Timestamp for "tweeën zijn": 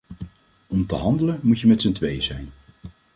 1.91-2.49